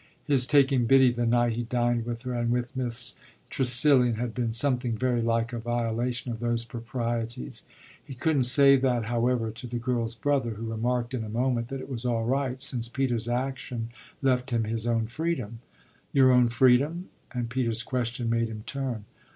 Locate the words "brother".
10.15-10.55